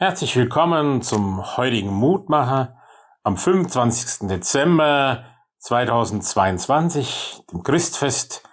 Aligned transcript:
Herzlich 0.00 0.36
willkommen 0.36 1.02
zum 1.02 1.56
heutigen 1.56 1.92
Mutmacher 1.92 2.80
am 3.24 3.36
25. 3.36 4.28
Dezember 4.28 5.24
2022, 5.58 7.42
dem 7.52 7.64
Christfest, 7.64 8.44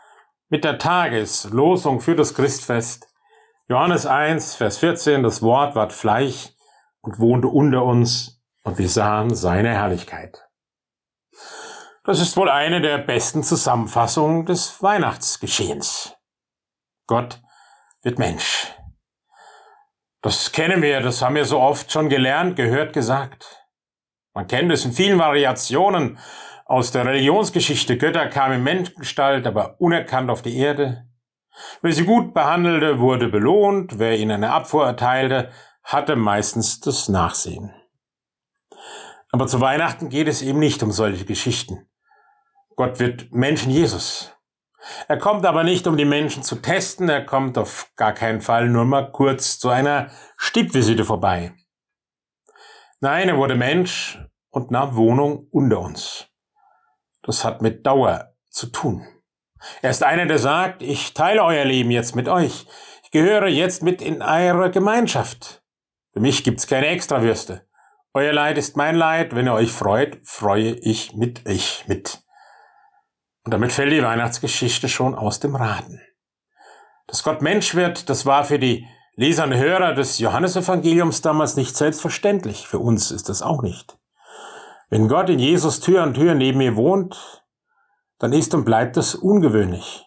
mit 0.49 0.63
der 0.63 0.79
Tageslosung 0.79 2.01
für 2.01 2.15
das 2.15 2.33
Christfest. 2.33 3.07
Johannes 3.67 4.07
1, 4.07 4.55
Vers 4.55 4.79
14, 4.79 5.21
das 5.21 5.43
Wort 5.43 5.75
ward 5.75 5.93
Fleisch 5.93 6.49
und 7.01 7.19
wohnte 7.19 7.49
unter 7.49 7.83
uns 7.83 8.41
und 8.63 8.79
wir 8.79 8.89
sahen 8.89 9.35
seine 9.35 9.69
Herrlichkeit. 9.69 10.49
Das 12.05 12.21
ist 12.21 12.35
wohl 12.37 12.49
eine 12.49 12.81
der 12.81 12.97
besten 12.97 13.43
Zusammenfassungen 13.43 14.47
des 14.47 14.81
Weihnachtsgeschehens. 14.81 16.15
Gott 17.05 17.39
wird 18.01 18.17
Mensch. 18.17 18.74
Das 20.25 20.51
kennen 20.51 20.81
wir, 20.81 21.01
das 21.01 21.21
haben 21.21 21.35
wir 21.35 21.45
so 21.45 21.59
oft 21.59 21.91
schon 21.91 22.09
gelernt, 22.09 22.55
gehört, 22.55 22.93
gesagt. 22.93 23.63
Man 24.33 24.47
kennt 24.47 24.71
es 24.71 24.83
in 24.83 24.91
vielen 24.91 25.19
Variationen 25.19 26.17
aus 26.65 26.91
der 26.91 27.05
Religionsgeschichte. 27.05 27.95
Götter 27.95 28.25
kamen 28.29 28.55
in 28.55 28.63
Menschengestalt, 28.63 29.45
aber 29.45 29.79
unerkannt 29.79 30.31
auf 30.31 30.41
die 30.41 30.57
Erde. 30.57 31.07
Wer 31.83 31.91
sie 31.91 32.05
gut 32.05 32.33
behandelte, 32.33 32.97
wurde 32.97 33.27
belohnt. 33.27 33.99
Wer 33.99 34.17
ihnen 34.17 34.31
eine 34.31 34.51
Abfuhr 34.51 34.87
erteilte, 34.87 35.51
hatte 35.83 36.15
meistens 36.15 36.79
das 36.79 37.07
Nachsehen. 37.07 37.71
Aber 39.31 39.45
zu 39.45 39.61
Weihnachten 39.61 40.09
geht 40.09 40.27
es 40.27 40.41
eben 40.41 40.57
nicht 40.57 40.81
um 40.81 40.91
solche 40.91 41.25
Geschichten. 41.25 41.87
Gott 42.75 42.99
wird 42.99 43.31
Menschen 43.31 43.69
Jesus. 43.69 44.34
Er 45.07 45.17
kommt 45.17 45.45
aber 45.45 45.63
nicht, 45.63 45.87
um 45.87 45.97
die 45.97 46.05
Menschen 46.05 46.43
zu 46.43 46.57
testen, 46.57 47.09
er 47.09 47.25
kommt 47.25 47.57
auf 47.57 47.91
gar 47.95 48.13
keinen 48.13 48.41
Fall 48.41 48.69
nur 48.69 48.85
mal 48.85 49.11
kurz 49.11 49.59
zu 49.59 49.69
einer 49.69 50.09
Stippvisite 50.37 51.05
vorbei. 51.05 51.53
Nein, 52.99 53.29
er 53.29 53.37
wurde 53.37 53.55
Mensch 53.55 54.19
und 54.49 54.71
nahm 54.71 54.95
Wohnung 54.95 55.47
unter 55.51 55.79
uns. 55.79 56.27
Das 57.23 57.43
hat 57.43 57.61
mit 57.61 57.85
Dauer 57.85 58.35
zu 58.49 58.67
tun. 58.67 59.05
Er 59.81 59.89
ist 59.89 60.03
einer, 60.03 60.25
der 60.25 60.39
sagt, 60.39 60.81
ich 60.81 61.13
teile 61.13 61.43
euer 61.43 61.65
Leben 61.65 61.91
jetzt 61.91 62.15
mit 62.15 62.27
euch. 62.27 62.65
Ich 63.03 63.11
gehöre 63.11 63.47
jetzt 63.47 63.83
mit 63.83 64.01
in 64.01 64.21
eure 64.21 64.71
Gemeinschaft. 64.71 65.63
Für 66.13 66.19
mich 66.19 66.43
gibt's 66.43 66.67
keine 66.67 66.87
Extrawürste. 66.87 67.67
Euer 68.13 68.31
Leid 68.31 68.57
ist 68.57 68.77
mein 68.77 68.95
Leid. 68.95 69.35
Wenn 69.35 69.47
ihr 69.47 69.53
euch 69.53 69.71
freut, 69.71 70.19
freue 70.23 70.71
ich 70.75 71.15
mit 71.15 71.45
euch 71.47 71.83
mit. 71.87 72.24
Und 73.45 73.53
damit 73.53 73.71
fällt 73.71 73.93
die 73.93 74.03
Weihnachtsgeschichte 74.03 74.89
schon 74.89 75.15
aus 75.15 75.39
dem 75.39 75.55
Raten. 75.55 76.01
Dass 77.07 77.23
Gott 77.23 77.43
Mensch 77.43 77.75
wird, 77.75 78.09
das 78.09 78.25
war 78.25 78.43
für 78.43 78.57
die 78.57 78.87
Leser 79.15 79.45
und 79.45 79.53
Hörer 79.53 79.93
des 79.93 80.17
Johannesevangeliums 80.17 81.21
damals 81.21 81.55
nicht 81.55 81.77
selbstverständlich. 81.77 82.67
Für 82.67 82.79
uns 82.79 83.11
ist 83.11 83.29
das 83.29 83.43
auch 83.43 83.61
nicht. 83.61 83.97
Wenn 84.89 85.07
Gott 85.07 85.29
in 85.29 85.39
Jesus 85.39 85.79
Tür 85.79 86.01
an 86.01 86.15
Tür 86.15 86.33
neben 86.33 86.57
mir 86.57 86.75
wohnt, 86.75 87.43
dann 88.17 88.33
ist 88.33 88.53
und 88.55 88.65
bleibt 88.65 88.97
das 88.97 89.13
ungewöhnlich. 89.13 90.05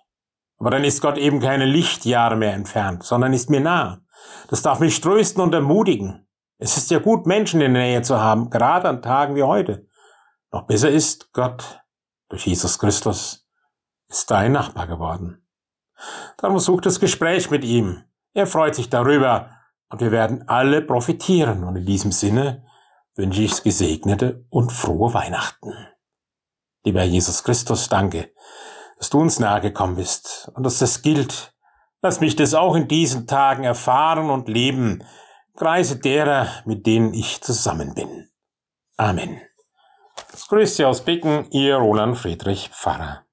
Aber 0.59 0.71
dann 0.71 0.83
ist 0.83 1.01
Gott 1.01 1.17
eben 1.17 1.41
keine 1.41 1.65
Lichtjahre 1.65 2.37
mehr 2.37 2.55
entfernt, 2.55 3.05
sondern 3.05 3.33
ist 3.33 3.51
mir 3.51 3.61
nah. 3.61 4.01
Das 4.49 4.63
darf 4.63 4.81
mich 4.81 5.01
trösten 5.01 5.43
und 5.43 5.55
ermutigen. 5.55 6.27
Es 6.59 6.77
ist 6.77 6.91
ja 6.91 6.99
gut, 6.99 7.27
Menschen 7.27 7.61
in 7.61 7.73
der 7.75 7.83
Nähe 7.83 8.03
zu 8.03 8.21
haben, 8.21 8.51
gerade 8.51 8.89
an 8.89 9.01
Tagen 9.01 9.37
wie 9.37 9.45
heute. 9.45 9.87
Noch 10.51 10.67
besser 10.67 10.91
ist, 10.91 11.33
Gott 11.33 11.81
durch 12.29 12.47
Jesus 12.47 12.79
Christus 12.79 13.47
ist 14.09 14.31
dein 14.31 14.53
Nachbar 14.53 14.87
geworden. 14.87 15.47
Darum 16.37 16.59
such 16.59 16.81
das 16.81 17.01
Gespräch 17.01 17.51
mit 17.51 17.65
ihm. 17.65 18.05
Er 18.35 18.47
freut 18.47 18.75
sich 18.75 18.89
darüber 18.89 19.51
und 19.89 20.01
wir 20.01 20.13
werden 20.13 20.49
alle 20.49 20.83
profitieren. 20.83 21.65
Und 21.65 21.77
in 21.77 21.87
diesem 21.87 22.13
Sinne 22.13 22.65
wünsche 23.15 23.43
ich 23.43 23.63
gesegnete 23.63 24.45
und 24.51 24.73
frohe 24.73 25.13
Weihnachten. 25.13 25.75
Lieber 26.85 27.03
Jesus 27.03 27.43
Christus, 27.43 27.89
danke, 27.89 28.33
dass 28.97 29.11
du 29.11 29.21
uns 29.21 29.41
nahe 29.41 29.61
gekommen 29.61 29.97
bist 29.97 30.51
und 30.55 30.65
dass 30.65 30.79
das 30.79 31.03
gilt. 31.03 31.53
Lass 32.01 32.21
mich 32.21 32.37
das 32.37 32.55
auch 32.55 32.77
in 32.77 32.87
diesen 32.87 33.27
Tagen 33.27 33.65
erfahren 33.65 34.31
und 34.31 34.49
leben. 34.49 35.05
Kreise 35.57 35.99
derer, 35.99 36.47
mit 36.65 36.87
denen 36.87 37.13
ich 37.13 37.41
zusammen 37.41 37.95
bin. 37.95 38.31
Amen. 38.97 39.48
Grüße 40.49 40.87
aus 40.87 41.05
Becken, 41.05 41.47
Ihr 41.51 41.77
Roland 41.77 42.17
Friedrich 42.17 42.71
Pfarrer. 42.71 43.28